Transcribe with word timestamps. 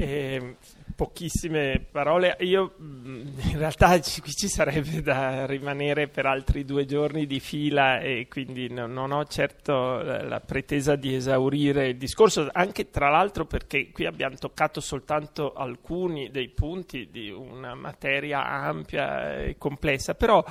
Eh, 0.00 0.54
pochissime 0.94 1.84
parole. 1.90 2.36
Io 2.40 2.74
mm, 2.80 3.38
in 3.50 3.58
realtà 3.58 3.98
qui 3.98 4.32
ci 4.32 4.48
sarebbe 4.48 5.02
da 5.02 5.44
rimanere 5.44 6.06
per 6.06 6.24
altri 6.24 6.64
due 6.64 6.86
giorni 6.86 7.26
di 7.26 7.40
fila 7.40 7.98
e 7.98 8.28
quindi 8.28 8.68
no, 8.68 8.86
non 8.86 9.10
ho 9.10 9.24
certo 9.24 10.00
la 10.02 10.40
pretesa 10.40 10.94
di 10.94 11.14
esaurire 11.14 11.88
il 11.88 11.96
discorso, 11.96 12.48
anche 12.52 12.90
tra 12.90 13.08
l'altro 13.10 13.44
perché 13.44 13.90
qui 13.90 14.06
abbiamo 14.06 14.36
toccato 14.36 14.80
soltanto 14.80 15.52
alcuni 15.52 16.30
dei 16.30 16.48
punti 16.48 17.08
di 17.10 17.30
una 17.30 17.74
materia 17.74 18.44
ampia 18.44 19.36
e 19.36 19.56
complessa, 19.58 20.14
però 20.14 20.44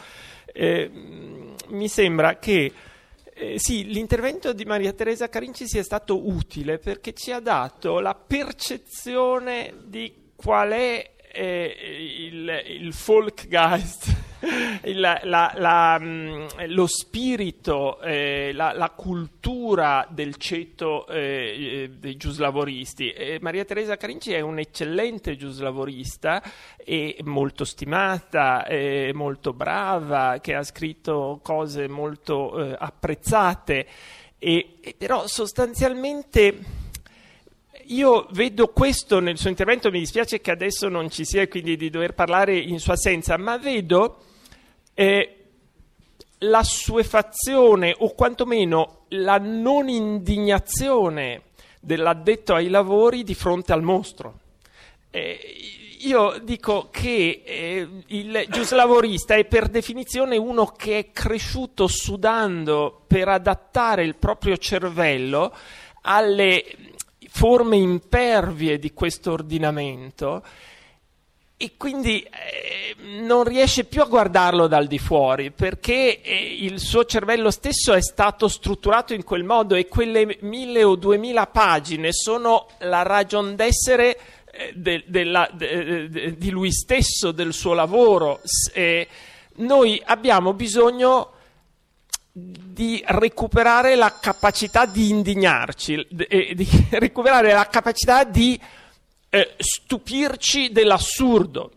eh, 0.46 0.90
mi 1.68 1.88
sembra 1.88 2.38
che 2.38 2.72
eh, 3.40 3.60
sì, 3.60 3.86
l'intervento 3.86 4.52
di 4.52 4.66
Maria 4.66 4.94
Teresa 4.94 5.30
Carinci 5.30 5.68
sia 5.68 5.84
stato 5.84 6.28
utile 6.28 6.80
perché 6.80 7.14
ci 7.14 7.32
ha 7.32 7.40
dato 7.40 8.00
la 8.00 8.16
percezione 8.16 9.74
di 9.86 10.32
qual 10.36 10.72
è 10.72 11.12
eh, 11.32 11.76
il, 12.20 12.64
il 12.66 12.94
Folkgeist, 12.94 14.16
il, 14.84 15.00
la, 15.00 15.20
la, 15.56 15.98
mm, 16.00 16.46
lo 16.68 16.88
spirito, 16.88 18.00
eh, 18.02 18.52
la, 18.54 18.74
la, 18.74 18.90
cultura 18.92 20.08
del 20.10 20.36
ceto 20.36 21.08
eh, 21.08 21.84
eh 21.84 21.90
dei 21.98 22.18
giuslavoristi. 22.18 23.14
Maria 23.42 23.66
Teresa 23.66 23.98
Carinci 23.98 24.34
è 24.34 24.40
un'eccellente 24.40 25.36
giuslavorista 25.36 26.42
e 26.78 27.18
molto 27.24 27.64
stimata, 27.64 28.66
molto 29.14 29.54
brava, 29.54 30.40
che 30.42 30.54
ha 30.54 30.64
scritto 30.64 31.40
cose 31.42 31.88
molto 31.88 32.58
eh, 32.58 32.76
apprezzate, 32.78 33.88
e, 34.38 34.78
e 34.82 34.96
però 34.98 35.28
sostanzialmente 35.28 36.86
io 37.88 38.28
vedo 38.32 38.68
questo 38.68 39.20
nel 39.20 39.38
suo 39.38 39.50
intervento, 39.50 39.90
mi 39.92 40.00
dispiace 40.00 40.42
che 40.42 40.52
adesso 40.52 40.90
non 40.90 41.10
ci 41.10 41.24
sia 41.24 41.48
quindi 41.48 41.78
di 41.78 41.90
dover 41.90 42.14
parlare 42.14 42.58
in 42.58 42.80
sua 42.80 42.94
assenza, 42.94 43.38
ma 43.38 43.58
vedo 43.58 44.24
eh, 45.00 45.36
la 46.40 46.64
suefazione 46.64 47.94
o 48.00 48.16
quantomeno 48.16 49.06
la 49.10 49.38
non 49.38 49.90
indignazione 49.90 51.44
dell'addetto 51.80 52.56
ai 52.56 52.68
lavori 52.68 53.24
di 53.24 53.36
fronte 53.36 53.74
al 53.74 53.84
mostro. 53.84 54.40
Eh, 55.12 55.40
io 56.00 56.40
dico 56.42 56.90
che 56.92 57.44
eh, 57.46 57.88
il 58.08 58.48
giuslavorista 58.50 59.36
è 59.36 59.46
per 59.46 59.68
definizione 59.70 60.36
uno 60.36 60.66
che 60.66 60.98
è 60.98 61.12
cresciuto 61.12 61.86
sudando 61.86 63.04
per 63.06 63.28
adattare 63.28 64.04
il 64.04 64.16
proprio 64.16 64.58
cervello 64.58 65.54
alle 66.02 66.66
forme 67.30 67.78
impervie 67.78 68.80
di 68.80 68.94
questo 68.94 69.34
ordinamento 69.34 70.44
e 71.60 71.72
quindi 71.76 72.22
eh, 72.22 72.96
non 73.24 73.44
riesce 73.44 73.86
più 73.86 74.04
a 74.04 74.06
guardarlo 74.06 74.68
dal 74.68 74.86
di 74.86 75.00
fuori 75.00 75.50
perché 75.50 76.22
eh, 76.22 76.58
il 76.60 76.80
suo 76.80 77.04
cervello 77.04 77.50
stesso 77.50 77.94
è 77.94 78.02
stato 78.02 78.48
strutturato 78.48 79.16
in 79.16 79.24
quel 79.24 79.44
modo 79.44 79.74
e 79.74 79.88
quelle 79.88 80.38
mille 80.42 80.84
o 80.84 80.96
duemila 80.96 81.48
pagine 81.48 82.14
sono 82.14 82.68
la 82.82 83.02
ragion 83.02 83.56
d'essere 83.56 84.20
eh, 84.52 84.74
de, 84.76 85.04
de 85.08 85.24
la, 85.24 85.50
de, 85.52 86.38
di 86.38 86.50
lui 86.52 86.72
stesso, 86.72 87.32
del 87.32 87.54
suo 87.54 87.74
lavoro. 87.74 88.42
noi 89.56 90.00
abbiamo 90.06 90.54
bisogno 90.54 91.32
di 92.32 93.04
recuperare 93.04 93.96
la 93.96 94.16
capacità 94.20 94.86
di 94.86 95.10
indignarci, 95.10 96.06
di, 96.08 96.54
di 96.54 96.68
recuperare 96.92 97.52
la 97.52 97.66
capacità 97.66 98.24
di 98.24 98.60
eh, 99.30 99.56
stupirci 99.58 100.72
dell'assurdo. 100.72 101.72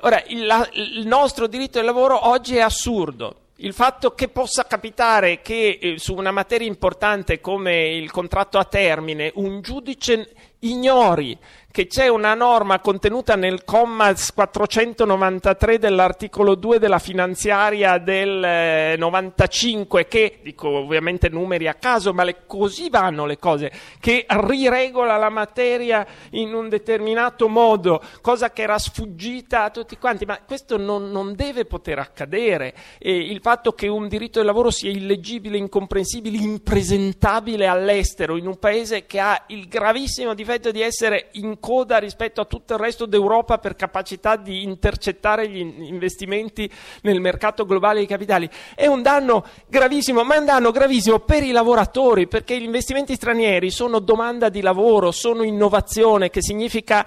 Ora, 0.00 0.22
il, 0.28 0.46
la, 0.46 0.68
il, 0.72 1.06
nostro 1.06 1.46
diritto 1.46 1.78
del 1.78 1.86
lavoro 1.86 2.28
oggi 2.28 2.56
è 2.56 2.60
assurdo. 2.60 3.40
Il 3.56 3.72
fatto 3.72 4.14
che 4.14 4.28
possa 4.28 4.66
capitare 4.66 5.40
che 5.40 5.78
eh, 5.80 5.98
su 5.98 6.14
una 6.14 6.30
materia 6.30 6.66
importante 6.66 7.40
come 7.40 7.88
il 7.88 8.10
contratto 8.10 8.58
a 8.58 8.64
termine 8.64 9.32
un 9.36 9.62
giudice 9.62 10.34
ignori 10.60 11.38
che 11.76 11.88
c'è 11.88 12.08
una 12.08 12.32
norma 12.32 12.80
contenuta 12.80 13.36
nel 13.36 13.62
comma 13.62 14.10
493 14.14 15.78
dell'articolo 15.78 16.54
2 16.54 16.78
della 16.78 16.98
finanziaria 16.98 17.98
del 17.98 18.98
95 18.98 20.00
eh, 20.00 20.08
che, 20.08 20.38
dico 20.42 20.68
ovviamente 20.70 21.28
numeri 21.28 21.68
a 21.68 21.74
caso, 21.74 22.14
ma 22.14 22.22
le, 22.22 22.46
così 22.46 22.88
vanno 22.88 23.26
le 23.26 23.38
cose, 23.38 23.70
che 24.00 24.24
riregola 24.26 25.18
la 25.18 25.28
materia 25.28 26.06
in 26.30 26.54
un 26.54 26.70
determinato 26.70 27.46
modo, 27.46 28.02
cosa 28.22 28.52
che 28.52 28.62
era 28.62 28.78
sfuggita 28.78 29.64
a 29.64 29.70
tutti 29.70 29.98
quanti, 29.98 30.24
ma 30.24 30.40
questo 30.46 30.78
non, 30.78 31.10
non 31.10 31.34
deve 31.34 31.66
poter 31.66 31.98
accadere. 31.98 32.72
E 32.96 33.14
il 33.14 33.40
fatto 33.42 33.74
che 33.74 33.86
un 33.86 34.08
diritto 34.08 34.38
del 34.38 34.46
lavoro 34.46 34.70
sia 34.70 34.90
illeggibile, 34.90 35.58
incomprensibile, 35.58 36.38
impresentabile 36.38 37.66
all'estero, 37.66 38.38
in 38.38 38.46
un 38.46 38.58
paese 38.58 39.04
che 39.04 39.20
ha 39.20 39.44
il 39.48 39.68
gravissimo 39.68 40.32
difetto 40.46 40.70
di 40.70 40.80
essere 40.80 41.30
in 41.32 41.58
coda 41.58 41.98
rispetto 41.98 42.40
a 42.40 42.44
tutto 42.44 42.74
il 42.74 42.78
resto 42.78 43.04
d'Europa 43.04 43.58
per 43.58 43.74
capacità 43.74 44.36
di 44.36 44.62
intercettare 44.62 45.48
gli 45.48 45.58
investimenti 45.58 46.70
nel 47.02 47.20
mercato 47.20 47.66
globale 47.66 47.98
dei 47.98 48.06
capitali. 48.06 48.48
È 48.76 48.86
un 48.86 49.02
danno 49.02 49.44
gravissimo, 49.66 50.22
ma 50.22 50.36
è 50.36 50.38
un 50.38 50.44
danno 50.44 50.70
gravissimo 50.70 51.18
per 51.18 51.42
i 51.42 51.50
lavoratori, 51.50 52.28
perché 52.28 52.60
gli 52.60 52.64
investimenti 52.64 53.16
stranieri 53.16 53.70
sono 53.70 53.98
domanda 53.98 54.48
di 54.48 54.60
lavoro, 54.60 55.10
sono 55.10 55.42
innovazione, 55.42 56.30
che 56.30 56.40
significa 56.40 57.04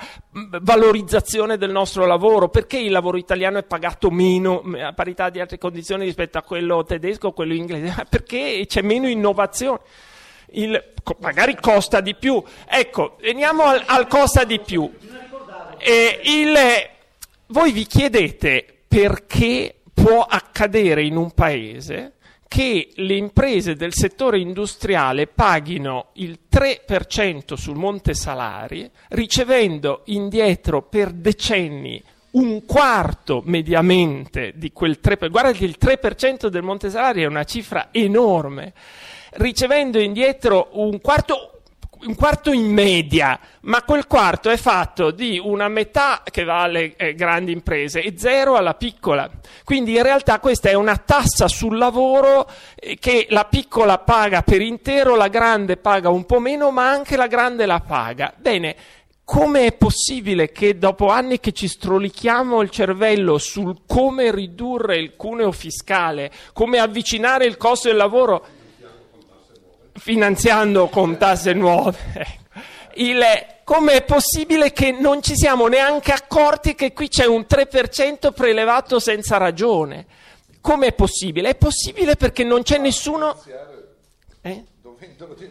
valorizzazione 0.62 1.58
del 1.58 1.72
nostro 1.72 2.06
lavoro. 2.06 2.50
Perché 2.50 2.78
il 2.78 2.92
lavoro 2.92 3.16
italiano 3.16 3.58
è 3.58 3.64
pagato 3.64 4.10
meno 4.10 4.64
a 4.84 4.92
parità 4.92 5.30
di 5.30 5.40
altre 5.40 5.58
condizioni 5.58 6.04
rispetto 6.04 6.38
a 6.38 6.42
quello 6.42 6.84
tedesco 6.84 7.28
o 7.28 7.32
quello 7.32 7.54
inglese? 7.54 8.04
Perché 8.10 8.66
c'è 8.68 8.82
meno 8.82 9.08
innovazione 9.08 9.80
il, 10.54 10.94
magari 11.20 11.56
costa 11.56 12.02
di 12.02 12.16
più. 12.16 12.42
Ecco, 12.68 13.18
veniamo 13.22 13.64
al, 13.64 13.84
al 13.86 14.08
costa 14.08 14.44
di 14.44 14.60
più. 14.60 14.92
Eh, 15.78 16.20
il, 16.24 16.56
voi 17.48 17.72
vi 17.72 17.86
chiedete 17.86 18.66
perché 18.88 19.76
può 19.94 20.22
accadere 20.22 21.04
in 21.04 21.16
un 21.16 21.32
paese 21.32 22.14
che 22.50 22.90
le 22.96 23.14
imprese 23.14 23.76
del 23.76 23.94
settore 23.94 24.40
industriale 24.40 25.28
paghino 25.28 26.08
il 26.14 26.40
3% 26.52 27.54
sul 27.54 27.78
monte 27.78 28.16
salari, 28.16 28.90
ricevendo 29.10 30.02
indietro 30.06 30.82
per 30.82 31.12
decenni 31.12 32.02
un 32.32 32.66
quarto 32.66 33.44
mediamente 33.46 34.54
di 34.56 34.72
quel 34.72 35.00
3%. 35.02 35.30
Guarda 35.30 35.52
che 35.52 35.66
il 35.66 35.78
3% 35.80 36.48
del 36.48 36.64
monte 36.64 36.90
salari 36.90 37.22
è 37.22 37.28
una 37.28 37.44
cifra 37.44 37.90
enorme 37.92 38.74
ricevendo 39.32 40.00
indietro 40.00 40.70
un 40.74 41.00
quarto 41.02 41.54
un 42.02 42.16
quarto 42.16 42.54
in 42.54 42.72
media, 42.72 43.38
ma 43.62 43.84
quel 43.84 44.08
quarto 44.08 44.50
è 44.50 44.56
fatto 44.56 45.12
di 45.12 45.38
una 45.42 45.68
metà 45.68 46.22
che 46.24 46.44
va 46.46 46.62
alle 46.62 46.96
eh, 46.96 47.14
grandi 47.14 47.52
imprese 47.52 48.02
e 48.02 48.14
zero 48.18 48.56
alla 48.56 48.76
piccola. 48.76 49.30
Quindi 49.66 49.96
in 49.96 50.04
realtà 50.04 50.40
questa 50.40 50.70
è 50.70 50.74
una 50.76 50.96
tassa 50.96 51.50
sul 51.50 51.78
lavoro 51.78 52.50
eh, 52.76 52.98
che 52.98 53.28
la 53.30 53.46
piccola 53.46 53.98
paga 53.98 54.44
per 54.44 54.62
intero, 54.62 55.16
la 55.16 55.28
grande 55.28 55.76
paga 55.76 56.10
un 56.10 56.26
po' 56.26 56.40
meno, 56.40 56.72
ma 56.72 56.90
anche 56.90 57.18
la 57.18 57.28
grande 57.28 57.66
la 57.66 57.82
paga. 57.82 58.34
Bene, 58.38 58.76
come 59.26 59.66
è 59.66 59.74
possibile 59.74 60.52
che 60.52 60.78
dopo 60.78 61.10
anni 61.10 61.40
che 61.40 61.52
ci 61.52 61.68
strolichiamo 61.68 62.62
il 62.62 62.70
cervello 62.70 63.38
sul 63.38 63.82
come 63.86 64.32
ridurre 64.32 64.98
il 64.98 65.16
cuneo 65.16 65.52
fiscale, 65.52 66.32
come 66.54 66.80
avvicinare 66.80 67.46
il 67.46 67.58
costo 67.58 67.90
del 67.90 67.98
lavoro, 67.98 68.44
finanziando 70.00 70.88
con 70.88 71.18
tasse 71.18 71.54
nuove. 71.54 71.98
come 73.64 73.94
è 73.94 74.04
possibile 74.04 74.74
che 74.74 74.92
non 74.92 75.22
ci 75.22 75.36
siamo 75.36 75.68
neanche 75.68 76.12
accorti 76.12 76.74
che 76.74 76.92
qui 76.92 77.08
c'è 77.08 77.26
un 77.26 77.46
3% 77.48 78.34
prelevato 78.34 79.00
senza 79.00 79.38
ragione? 79.38 80.08
Come 80.60 80.88
è 80.88 80.94
possibile? 80.94 81.50
È 81.50 81.56
possibile 81.56 82.16
perché 82.16 82.44
non 82.44 82.64
c'è 82.64 82.78
nessuno... 82.80 83.40
Eh? 84.42 84.64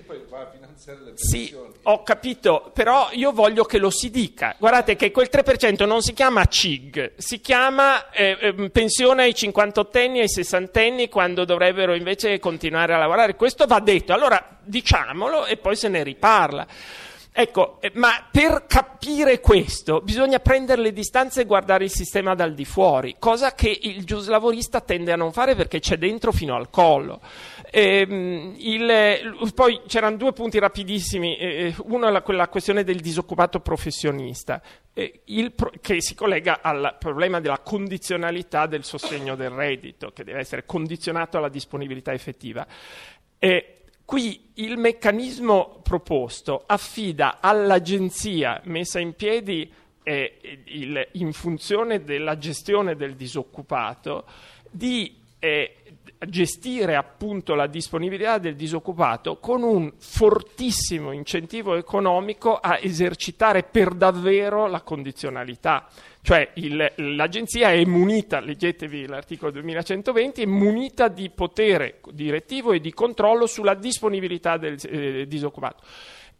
Poi 0.05 0.25
va 0.29 0.41
a 0.41 0.51
finanziare 0.51 1.01
le 1.01 1.13
Sì, 1.15 1.55
ho 1.83 2.03
capito, 2.03 2.71
però 2.75 3.09
io 3.13 3.33
voglio 3.33 3.65
che 3.65 3.79
lo 3.79 3.91
si 3.91 4.11
dica. 4.11 4.55
Guardate 4.59 4.97
che 4.97 5.11
quel 5.11 5.29
3% 5.31 5.87
non 5.87 6.03
si 6.03 6.13
chiama 6.13 6.45
CIG, 6.45 7.13
si 7.17 7.41
chiama 7.41 8.11
eh, 8.11 8.37
eh, 8.41 8.71
pensione 8.71 9.23
ai 9.23 9.35
58 9.35 9.99
anni 9.99 10.19
e 10.19 10.23
ai 10.23 10.29
60 10.29 10.81
anni 10.81 11.09
quando 11.09 11.45
dovrebbero 11.45 11.95
invece 11.95 12.39
continuare 12.39 12.93
a 12.95 12.99
lavorare. 12.99 13.37
Questo 13.37 13.67
va 13.67 13.81
detto, 13.81 14.13
allora 14.13 14.59
diciamolo 14.63 15.47
e 15.47 15.57
poi 15.57 15.77
se 15.77 15.89
ne 15.89 16.03
riparla. 16.03 16.67
Ecco, 17.41 17.81
eh, 17.81 17.93
ma 17.95 18.27
per 18.33 18.65
capire 18.67 19.39
questo 19.39 20.01
bisogna 20.01 20.41
prendere 20.41 20.83
le 20.83 20.93
distanze 20.93 21.43
e 21.43 21.45
guardare 21.45 21.85
il 21.85 21.91
sistema 21.91 22.35
dal 22.35 22.53
di 22.53 22.65
fuori, 22.65 23.15
cosa 23.21 23.55
che 23.55 23.79
il 23.81 24.05
giuslavorista 24.05 24.81
tende 24.81 25.13
a 25.13 25.17
non 25.17 25.31
fare 25.31 25.55
perché 25.55 25.79
c'è 25.79 25.99
dentro 25.99 26.33
fino 26.33 26.57
al 26.57 26.69
collo. 26.69 27.21
Eh, 27.71 28.55
il, 28.57 29.53
poi 29.55 29.83
c'erano 29.87 30.17
due 30.17 30.33
punti 30.33 30.59
rapidissimi, 30.59 31.37
eh, 31.37 31.47
eh 31.47 31.75
uno 31.85 32.09
è 32.09 32.11
la, 32.11 32.49
questione 32.49 32.83
del 32.83 32.99
disoccupato 32.99 33.61
professionista, 33.61 34.61
eh, 34.93 35.21
il, 35.27 35.55
che 35.81 36.03
si 36.03 36.17
collega 36.17 36.59
al 36.61 36.97
problema 36.99 37.39
della 37.39 37.61
condizionalità 37.61 38.67
del 38.67 38.83
sostegno 38.83 39.37
del 39.37 39.51
reddito, 39.51 40.11
che 40.11 40.25
deve 40.25 40.41
essere 40.41 40.67
condizionato 40.67 41.39
alla 41.39 41.49
disponibilità 41.49 42.13
effettiva. 42.13 42.67
Eh, 43.39 43.78
Qui 44.09 44.53
il 44.55 44.79
meccanismo 44.79 45.81
proposto 45.83 46.63
affida 46.65 47.41
all'agenzia 47.43 48.59
messa 48.65 48.99
in 49.01 49.13
piedi 49.13 49.71
eh, 50.03 50.63
il, 50.65 51.09
in 51.13 51.35
funzione 51.35 52.03
della 52.03 52.39
gestione 52.39 52.97
del 52.97 53.17
disoccupato 53.17 54.25
di 54.71 55.15
eh, 55.39 55.75
gestire 56.27 56.97
appunto 56.97 57.55
la 57.55 57.67
disponibilità 57.67 58.39
del 58.39 58.57
disoccupato 58.57 59.39
con 59.39 59.63
un 59.63 59.93
fortissimo 59.99 61.13
incentivo 61.13 61.77
economico 61.77 62.57
a 62.57 62.79
esercitare 62.81 63.63
per 63.63 63.95
davvero 63.95 64.67
la 64.67 64.83
condizionalità. 64.83 65.87
Cioè 66.21 66.51
il, 66.55 66.93
l'agenzia 66.97 67.73
è 67.73 67.85
munita, 67.85 68.41
leggetevi 68.41 69.07
l'articolo 69.07 69.53
2120, 69.53 70.43
è 70.43 70.47
munita 70.47 71.09
di 71.09 71.31
potere 71.31 72.01
direttivo 72.11 72.73
e 72.73 72.81
di 72.81 72.93
controllo 72.93 73.47
sulla 73.47 73.75
disponibilità 73.75 74.57
del 74.57 74.77
eh, 74.89 75.27
disoccupato 75.27 75.83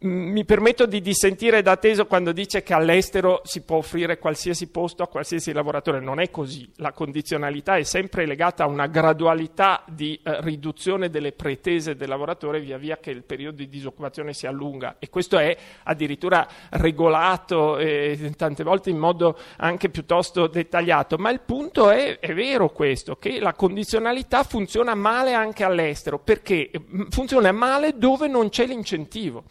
mi 0.01 0.45
permetto 0.45 0.85
di 0.85 1.01
dissentire 1.01 1.61
da 1.61 1.75
Teso 1.75 2.05
quando 2.05 2.31
dice 2.31 2.63
che 2.63 2.73
all'estero 2.73 3.41
si 3.43 3.63
può 3.63 3.77
offrire 3.77 4.17
qualsiasi 4.17 4.67
posto 4.67 5.03
a 5.03 5.09
qualsiasi 5.09 5.51
lavoratore. 5.51 5.99
Non 5.99 6.21
è 6.21 6.29
così. 6.29 6.69
La 6.77 6.93
condizionalità 6.93 7.75
è 7.75 7.83
sempre 7.83 8.25
legata 8.25 8.63
a 8.63 8.67
una 8.67 8.87
gradualità 8.87 9.83
di 9.89 10.17
eh, 10.23 10.39
riduzione 10.41 11.09
delle 11.09 11.33
pretese 11.33 11.97
del 11.97 12.07
lavoratore 12.07 12.61
via 12.61 12.77
via 12.77 12.97
che 12.97 13.11
il 13.11 13.23
periodo 13.23 13.57
di 13.57 13.67
disoccupazione 13.67 14.33
si 14.33 14.47
allunga. 14.47 14.95
E 14.99 15.09
questo 15.09 15.37
è 15.37 15.57
addirittura 15.83 16.47
regolato 16.69 17.77
eh, 17.77 18.33
tante 18.37 18.63
volte 18.63 18.89
in 18.89 18.97
modo 18.97 19.37
anche 19.57 19.89
piuttosto 19.89 20.47
dettagliato. 20.47 21.17
Ma 21.17 21.29
il 21.29 21.41
punto 21.41 21.89
è, 21.89 22.19
è 22.19 22.33
vero 22.33 22.69
questo, 22.69 23.17
che 23.17 23.41
la 23.41 23.51
condizionalità 23.51 24.43
funziona 24.43 24.95
male 24.95 25.33
anche 25.33 25.65
all'estero. 25.65 26.19
Perché? 26.19 26.71
Funziona 27.09 27.51
male 27.51 27.97
dove 27.97 28.29
non 28.29 28.47
c'è 28.47 28.65
l'incentivo. 28.65 29.43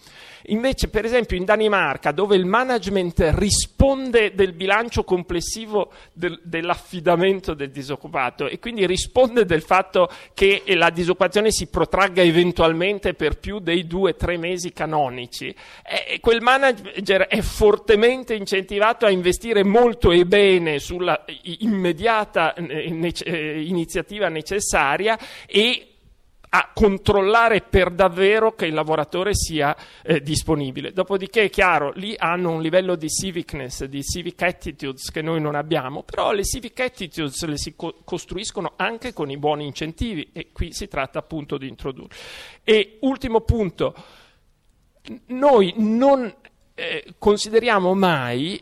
Invece, 0.47 0.89
per 0.89 1.05
esempio, 1.05 1.37
in 1.37 1.45
Danimarca, 1.45 2.13
dove 2.13 2.37
il 2.37 2.47
management 2.47 3.31
risponde 3.35 4.35
del 4.35 4.53
bilancio 4.53 5.05
complessivo 5.05 5.91
del, 6.13 6.41
dell'affidamento 6.43 7.55
del 7.55 7.71
disoccupato 7.71 8.47
e 8.47 8.59
quindi 8.59 8.87
risponde 8.87 9.45
del 9.45 9.63
fatto 9.63 10.09
che 10.35 10.63
la 10.67 10.91
disoccupazione 10.91 11.51
si 11.51 11.67
protragga 11.67 12.23
eventualmente 12.23 13.15
per 13.15 13.39
più 13.39 13.59
dei 13.59 13.87
due 13.87 14.11
o 14.11 14.15
tre 14.15 14.37
mesi 14.37 14.73
canonici, 14.73 15.55
eh, 15.85 16.21
quel 16.21 16.41
manager 16.41 17.27
è 17.27 17.41
fortemente 17.41 18.35
incentivato 18.35 19.07
a 19.07 19.11
investire 19.11 19.65
molto 19.65 20.13
e 20.13 20.25
bene 20.25 20.79
sulla 20.79 21.25
immediata 21.59 22.55
eh, 22.55 23.13
eh, 23.25 23.63
iniziativa 23.63 24.29
necessaria 24.29 25.19
e 25.47 25.88
a 26.51 26.71
controllare 26.73 27.61
per 27.61 27.91
davvero 27.91 28.55
che 28.55 28.67
il 28.67 28.75
lavoratore 28.75 29.35
sia 29.35 29.77
eh, 30.03 30.21
disponibile. 30.21 30.93
Dopodiché 30.93 31.45
è 31.45 31.51
chiaro, 31.51 31.93
lì 31.97 32.15
hanno 32.17 32.51
un 32.51 32.63
livello 32.63 32.97
di 32.97 33.09
civicness, 33.09 33.85
di 33.85 34.03
civic 34.03 34.43
attitudes 34.43 35.11
che 35.11 35.23
noi 35.23 35.41
non 35.41 35.55
abbiamo, 35.55 36.03
però 36.03 36.33
le 36.33 36.45
civic 36.45 36.81
attitudes 36.81 37.45
le 37.45 37.59
si 37.59 37.75
co- 37.75 37.97
costruiscono 38.05 38.73
anche 38.77 39.13
con 39.13 39.31
i 39.31 39.37
buoni 39.37 39.67
incentivi 39.67 40.31
e 40.33 40.51
qui 40.53 40.73
si 40.73 40.89
tratta 40.89 41.19
appunto 41.19 41.59
di 41.59 41.69
introdurre. 41.69 42.15
E 42.65 42.99
ultimo 43.01 43.41
punto, 43.43 43.95
noi 45.27 45.75
non 45.77 46.33
eh, 46.75 47.15
consideriamo 47.19 47.95
mai 47.95 48.61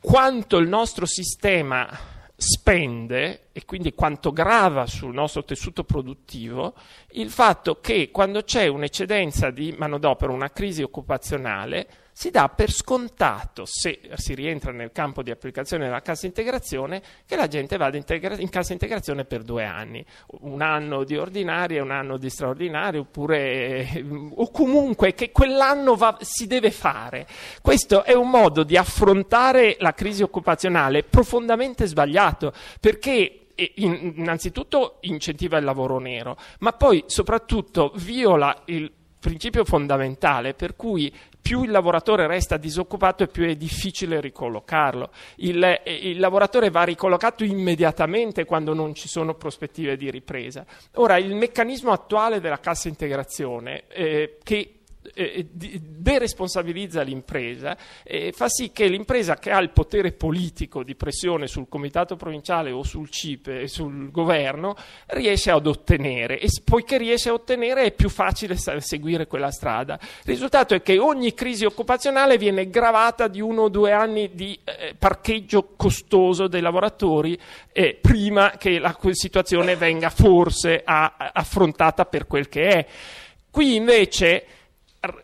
quanto 0.00 0.58
il 0.58 0.68
nostro 0.68 1.06
sistema 1.06 2.16
spende 2.40 3.48
e 3.50 3.64
quindi 3.64 3.94
quanto 3.94 4.30
grava 4.30 4.86
sul 4.86 5.12
nostro 5.12 5.42
tessuto 5.42 5.82
produttivo 5.82 6.74
il 7.12 7.30
fatto 7.30 7.80
che 7.80 8.12
quando 8.12 8.44
c'è 8.44 8.68
un'eccedenza 8.68 9.50
di 9.50 9.74
manodopera, 9.76 10.30
una 10.30 10.50
crisi 10.50 10.82
occupazionale, 10.82 11.88
si 12.18 12.32
dà 12.32 12.48
per 12.48 12.72
scontato, 12.72 13.64
se 13.64 14.00
si 14.14 14.34
rientra 14.34 14.72
nel 14.72 14.90
campo 14.90 15.22
di 15.22 15.30
applicazione 15.30 15.84
della 15.84 16.02
cassa 16.02 16.26
integrazione, 16.26 17.00
che 17.24 17.36
la 17.36 17.46
gente 17.46 17.76
vada 17.76 17.96
in 17.96 18.48
cassa 18.48 18.72
integrazione 18.72 19.24
per 19.24 19.44
due 19.44 19.64
anni, 19.64 20.04
un 20.40 20.60
anno 20.60 21.04
di 21.04 21.16
ordinaria, 21.16 21.80
un 21.80 21.92
anno 21.92 22.16
di 22.16 22.28
straordinario, 22.28 23.02
oppure, 23.02 24.04
o 24.34 24.50
comunque 24.50 25.14
che 25.14 25.30
quell'anno 25.30 25.94
va, 25.94 26.18
si 26.20 26.48
deve 26.48 26.72
fare. 26.72 27.24
Questo 27.62 28.02
è 28.02 28.14
un 28.14 28.30
modo 28.30 28.64
di 28.64 28.76
affrontare 28.76 29.76
la 29.78 29.94
crisi 29.94 30.24
occupazionale 30.24 31.04
profondamente 31.04 31.86
sbagliato, 31.86 32.52
perché 32.80 33.50
innanzitutto 33.76 34.96
incentiva 35.02 35.56
il 35.56 35.64
lavoro 35.64 36.00
nero, 36.00 36.36
ma 36.58 36.72
poi 36.72 37.04
soprattutto 37.06 37.92
viola 37.94 38.62
il 38.64 38.90
principio 39.20 39.64
fondamentale 39.64 40.54
per 40.54 40.76
cui 40.76 41.12
più 41.48 41.62
il 41.62 41.70
lavoratore 41.70 42.26
resta 42.26 42.58
disoccupato 42.58 43.22
e 43.22 43.28
più 43.28 43.46
è 43.46 43.56
difficile 43.56 44.20
ricollocarlo. 44.20 45.08
Il, 45.36 45.64
eh, 45.64 45.80
il, 45.86 46.18
lavoratore 46.18 46.68
va 46.68 46.82
ricollocato 46.82 47.42
immediatamente 47.42 48.44
quando 48.44 48.74
non 48.74 48.94
ci 48.94 49.08
sono 49.08 49.32
prospettive 49.34 49.96
di 49.96 50.10
ripresa. 50.10 50.66
Ora, 50.96 51.16
il 51.16 51.34
meccanismo 51.34 51.90
attuale 51.90 52.40
della 52.40 52.60
cassa 52.60 52.88
integrazione, 52.88 53.84
eh, 53.88 54.36
che 54.42 54.77
eh, 55.14 55.46
deresponsabilizza 55.50 57.02
l'impresa 57.02 57.76
e 58.02 58.32
fa 58.32 58.48
sì 58.48 58.70
che 58.72 58.86
l'impresa 58.86 59.36
che 59.36 59.50
ha 59.50 59.58
il 59.60 59.70
potere 59.70 60.12
politico 60.12 60.82
di 60.82 60.94
pressione 60.94 61.46
sul 61.46 61.68
comitato 61.68 62.16
provinciale 62.16 62.70
o 62.70 62.82
sul 62.82 63.10
CIPE 63.10 63.62
e 63.62 63.68
sul 63.68 64.10
governo 64.10 64.76
riesce 65.06 65.50
ad 65.50 65.66
ottenere 65.66 66.38
e 66.38 66.48
poiché 66.64 66.98
riesce 66.98 67.28
a 67.28 67.34
ottenere 67.34 67.84
è 67.84 67.92
più 67.92 68.08
facile 68.08 68.56
seguire 68.56 69.26
quella 69.26 69.50
strada. 69.50 69.98
Il 70.00 70.24
risultato 70.24 70.74
è 70.74 70.82
che 70.82 70.98
ogni 70.98 71.34
crisi 71.34 71.64
occupazionale 71.64 72.38
viene 72.38 72.68
gravata 72.68 73.28
di 73.28 73.40
uno 73.40 73.62
o 73.62 73.68
due 73.68 73.92
anni 73.92 74.30
di 74.34 74.58
eh, 74.64 74.94
parcheggio 74.98 75.74
costoso 75.76 76.46
dei 76.48 76.60
lavoratori 76.60 77.38
eh, 77.72 77.98
prima 78.00 78.52
che 78.58 78.78
la 78.78 78.96
situazione 79.12 79.76
venga 79.76 80.10
forse 80.10 80.82
a, 80.84 81.14
affrontata 81.32 82.04
per 82.04 82.26
quel 82.26 82.48
che 82.48 82.68
è. 82.68 82.86
Qui 83.50 83.76
invece 83.76 84.44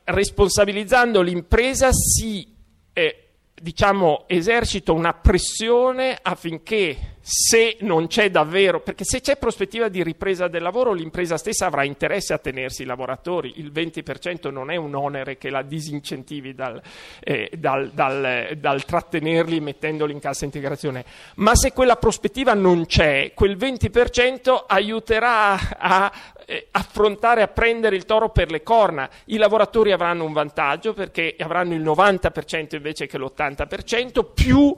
responsabilizzando 0.04 1.20
l'impresa 1.20 1.90
si 1.92 2.46
eh, 2.92 3.24
diciamo, 3.54 4.24
esercita 4.26 4.92
una 4.92 5.14
pressione 5.14 6.18
affinché 6.20 7.13
se 7.26 7.78
non 7.80 8.06
c'è 8.06 8.30
davvero, 8.30 8.80
perché 8.80 9.02
se 9.04 9.22
c'è 9.22 9.38
prospettiva 9.38 9.88
di 9.88 10.02
ripresa 10.02 10.46
del 10.46 10.60
lavoro, 10.60 10.92
l'impresa 10.92 11.38
stessa 11.38 11.64
avrà 11.64 11.82
interesse 11.82 12.34
a 12.34 12.38
tenersi 12.38 12.82
i 12.82 12.84
lavoratori, 12.84 13.54
il 13.56 13.72
20% 13.72 14.50
non 14.50 14.70
è 14.70 14.76
un 14.76 14.94
onere 14.94 15.38
che 15.38 15.48
la 15.48 15.62
disincentivi 15.62 16.54
dal, 16.54 16.82
eh, 17.20 17.50
dal, 17.56 17.92
dal, 17.92 18.50
dal 18.58 18.84
trattenerli 18.84 19.58
mettendoli 19.60 20.12
in 20.12 20.20
cassa 20.20 20.44
integrazione, 20.44 21.02
ma 21.36 21.54
se 21.54 21.72
quella 21.72 21.96
prospettiva 21.96 22.52
non 22.52 22.84
c'è, 22.84 23.32
quel 23.34 23.56
20% 23.56 24.64
aiuterà 24.66 25.78
a, 25.78 26.12
eh, 26.44 26.68
affrontare, 26.72 27.40
a 27.40 27.48
prendere 27.48 27.96
il 27.96 28.04
toro 28.04 28.28
per 28.28 28.50
le 28.50 28.62
corna. 28.62 29.08
I 29.26 29.38
lavoratori 29.38 29.92
avranno 29.92 30.24
un 30.24 30.34
vantaggio 30.34 30.92
perché 30.92 31.36
avranno 31.38 31.72
il 31.72 31.82
90% 31.82 32.76
invece 32.76 33.06
che 33.06 33.16
l'80%, 33.16 34.26
più 34.34 34.76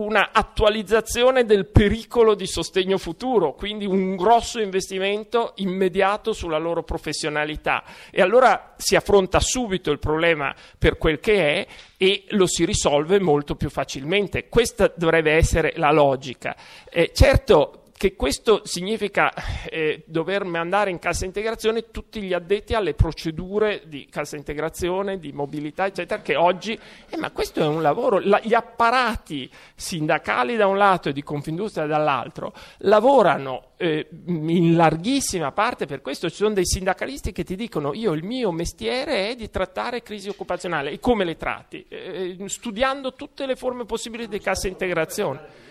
una 0.00 0.30
attualizzazione 0.32 1.44
del 1.44 1.66
pericolo 1.66 2.34
di 2.34 2.46
sostegno 2.46 2.98
futuro, 2.98 3.54
quindi 3.54 3.86
un 3.86 4.16
grosso 4.16 4.60
investimento 4.60 5.52
immediato 5.56 6.32
sulla 6.32 6.58
loro 6.58 6.82
professionalità. 6.82 7.84
E 8.10 8.22
allora 8.22 8.74
si 8.76 8.96
affronta 8.96 9.40
subito 9.40 9.90
il 9.90 9.98
problema 9.98 10.54
per 10.78 10.96
quel 10.98 11.20
che 11.20 11.54
è 11.54 11.66
e 11.96 12.24
lo 12.30 12.46
si 12.46 12.64
risolve 12.64 13.20
molto 13.20 13.54
più 13.56 13.68
facilmente. 13.68 14.48
Questa 14.48 14.92
dovrebbe 14.94 15.32
essere 15.32 15.72
la 15.76 15.92
logica. 15.92 16.56
Eh, 16.88 17.10
certo, 17.12 17.79
che 18.00 18.16
questo 18.16 18.62
significa 18.64 19.30
eh, 19.68 20.04
dover 20.06 20.44
mandare 20.44 20.88
in 20.90 20.98
cassa 20.98 21.26
integrazione 21.26 21.90
tutti 21.90 22.22
gli 22.22 22.32
addetti 22.32 22.72
alle 22.72 22.94
procedure 22.94 23.82
di 23.84 24.08
cassa 24.10 24.36
integrazione, 24.36 25.18
di 25.18 25.32
mobilità, 25.32 25.84
eccetera, 25.84 26.22
che 26.22 26.34
oggi, 26.34 26.72
eh, 26.72 27.18
ma 27.18 27.30
questo 27.30 27.60
è 27.60 27.66
un 27.66 27.82
lavoro, 27.82 28.18
la, 28.18 28.40
gli 28.42 28.54
apparati 28.54 29.50
sindacali 29.74 30.56
da 30.56 30.66
un 30.66 30.78
lato 30.78 31.10
e 31.10 31.12
di 31.12 31.22
Confindustria 31.22 31.84
dall'altro 31.84 32.54
lavorano 32.78 33.72
eh, 33.76 34.08
in 34.28 34.76
larghissima 34.76 35.52
parte 35.52 35.84
per 35.84 36.00
questo, 36.00 36.30
ci 36.30 36.36
sono 36.36 36.54
dei 36.54 36.64
sindacalisti 36.64 37.32
che 37.32 37.44
ti 37.44 37.54
dicono 37.54 37.92
io 37.92 38.12
il 38.12 38.24
mio 38.24 38.50
mestiere 38.50 39.28
è 39.28 39.34
di 39.34 39.50
trattare 39.50 40.02
crisi 40.02 40.30
occupazionale 40.30 40.90
e 40.90 41.00
come 41.00 41.26
le 41.26 41.36
tratti? 41.36 41.84
Eh, 41.86 42.34
studiando 42.46 43.12
tutte 43.12 43.44
le 43.44 43.56
forme 43.56 43.84
possibili 43.84 44.26
di 44.26 44.38
cassa 44.40 44.68
integrazione. 44.68 45.68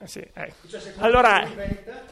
Eh 0.00 0.06
sì, 0.06 0.24
ecco. 0.32 0.54
Allora, 0.98 1.44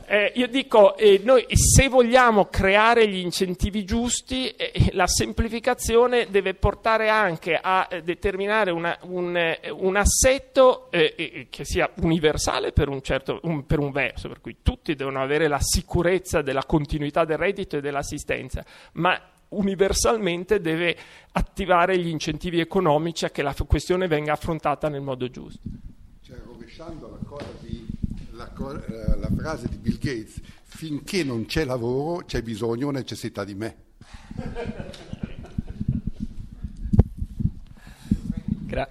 eh, 0.06 0.32
io 0.34 0.48
dico, 0.48 0.96
eh, 0.96 1.20
noi 1.22 1.46
se 1.50 1.86
vogliamo 1.86 2.46
creare 2.46 3.06
gli 3.06 3.18
incentivi 3.18 3.84
giusti, 3.84 4.48
eh, 4.48 4.72
eh, 4.74 4.90
la 4.90 5.06
semplificazione 5.06 6.26
deve 6.28 6.54
portare 6.54 7.08
anche 7.08 7.56
a 7.62 7.88
determinare 8.02 8.72
una, 8.72 8.98
un, 9.02 9.56
un, 9.70 9.96
assetto 9.96 10.88
che 10.90 11.64
sia 11.64 11.88
universale 12.00 12.72
per 12.72 12.88
un, 12.88 13.00
certo, 13.02 13.38
un, 13.44 13.64
per 13.66 13.78
un 13.78 13.92
verso, 13.92 14.26
per 14.26 14.40
cui 14.40 14.56
tutti 14.62 14.96
devono 14.96 15.22
avere 15.22 15.46
la 15.46 15.60
sicurezza 15.60 16.42
della 16.42 16.64
continuità 16.64 17.24
del 17.24 17.38
reddito 17.38 17.76
e 17.76 17.80
dell'assistenza, 17.80 18.64
ma 18.94 19.16
universalmente 19.50 20.60
deve 20.60 20.96
attivare 21.30 21.96
gli 21.98 22.08
incentivi 22.08 22.58
economici 22.58 23.24
a 23.24 23.30
che 23.30 23.42
la 23.42 23.54
questione 23.64 24.08
venga 24.08 24.32
affrontata 24.32 24.88
nel 24.88 25.02
modo 25.02 25.30
giusto. 25.30 25.60
Rovesciando 26.76 27.08
la 27.08 27.18
di 27.60 27.86
la, 28.32 28.52
eh, 28.52 29.18
la 29.18 29.30
frase 29.34 29.66
di 29.66 29.78
Bill 29.78 29.98
Gates, 29.98 30.40
finché 30.64 31.24
non 31.24 31.46
c'è 31.46 31.64
lavoro 31.64 32.22
c'è 32.26 32.42
bisogno 32.42 32.88
o 32.88 32.90
necessità 32.90 33.44
di 33.44 33.54
me. 33.54 33.76
Gra- 38.66 38.90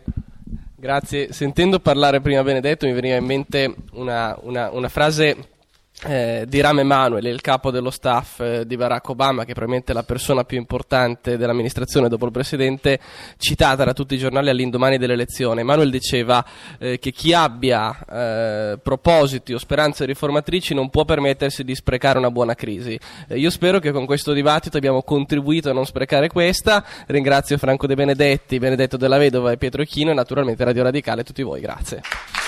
grazie. 0.76 1.32
Sentendo 1.32 1.80
parlare 1.80 2.22
prima 2.22 2.42
Benedetto 2.42 2.88
mi 2.88 2.94
veniva 2.94 3.18
in 3.18 3.26
mente 3.26 3.76
una, 3.92 4.36
una, 4.42 4.72
una 4.72 4.90
frase 4.90 5.50
eh, 6.06 6.46
di 6.48 6.62
Rahm 6.62 6.80
Emanuel, 6.80 7.26
il 7.26 7.42
capo 7.42 7.72
dello 7.72 7.90
staff 7.90 8.40
eh, 8.40 8.66
di 8.66 8.78
Barack 8.78 9.10
Obama, 9.10 9.44
che 9.44 9.52
è 9.52 9.54
probabilmente 9.54 9.94
la 9.94 10.04
persona 10.04 10.44
più 10.44 10.58
importante 10.58 11.38
dell'amministrazione 11.38 12.08
dopo 12.08 12.26
il 12.26 12.32
presidente, 12.32 13.00
citata 13.38 13.84
da 13.84 13.94
tutti 13.94 14.16
i 14.16 14.18
giornali 14.18 14.50
all'indomani 14.50 14.98
dell'elezione. 14.98 15.62
Emanuel 15.62 15.90
diceva 15.90 16.46
eh, 16.78 17.00
che 17.00 17.12
chi 17.12 17.34
abbia 17.34 17.98
eh, 18.06 18.80
propositi 18.82 19.54
o 19.54 19.58
speranze 19.58 20.06
riformatrici 20.06 20.74
non 20.74 20.90
può 20.90 21.06
permettersi 21.06 21.64
di 21.64 21.74
sprecare 21.76 22.20
una 22.20 22.32
buona 22.32 22.54
crisi. 22.54 23.00
Eh, 23.28 23.38
io 23.38 23.50
spero 23.50 23.80
che 23.80 23.92
con 23.92 24.06
questo 24.06 24.34
dibattito 24.34 24.78
abbiamo 24.78 25.02
contribuito 25.02 25.70
a 25.70 25.74
non 25.74 25.86
sprecare 25.86 26.28
questa. 26.28 26.86
Ringrazio 27.08 27.58
Franco 27.58 27.88
De 27.88 27.96
Benedetti, 27.96 28.60
Benedetto 28.60 28.98
della 28.98 29.18
Vedova 29.18 29.52
e 29.52 29.58
Pietro 29.58 29.84
Chino 29.84 30.12
e 30.12 30.14
naturalmente 30.14 30.64
Radio 30.64 30.84
Radicale 30.84 31.22
e 31.22 31.24
tutti 31.24 31.42
voi. 31.42 31.62
Grazie. 31.62 32.45